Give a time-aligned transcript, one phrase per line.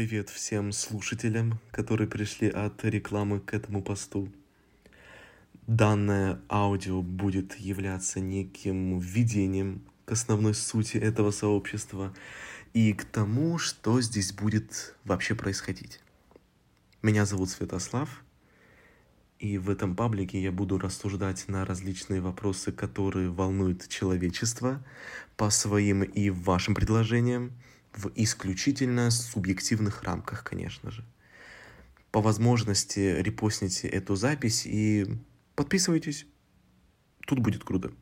[0.00, 4.32] Привет всем слушателям, которые пришли от рекламы к этому посту.
[5.66, 12.14] Данное аудио будет являться неким введением к основной сути этого сообщества
[12.72, 16.00] и к тому, что здесь будет вообще происходить.
[17.02, 18.24] Меня зовут Святослав,
[19.38, 24.82] и в этом паблике я буду рассуждать на различные вопросы, которые волнуют человечество,
[25.36, 27.52] по своим и вашим предложениям,
[27.92, 31.04] в исключительно субъективных рамках, конечно же.
[32.10, 35.06] По возможности репостните эту запись и
[35.54, 36.26] подписывайтесь.
[37.26, 37.92] Тут будет круто.